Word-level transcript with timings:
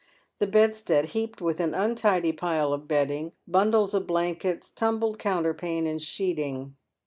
The 0.39 0.47
bedstead 0.47 1.05
heaped 1.09 1.41
with 1.41 1.59
an 1.59 1.75
untidy 1.75 2.31
pile 2.31 2.73
of 2.73 2.87
bedding, 2.87 3.33
bundles 3.47 3.93
of 3.93 4.07
blankets, 4.07 4.71
tumbled 4.71 5.19
counter 5.19 5.53
pane 5.53 5.85
and 5.85 6.01
sheeting. 6.01 6.75